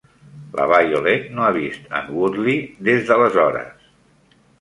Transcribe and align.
La 0.59 0.63
Violet 0.69 1.27
no 1.35 1.43
ha 1.47 1.51
vist 1.57 1.93
en 1.99 2.09
Woodley 2.15 2.55
des 2.89 3.05
d'aleshores. 3.11 3.93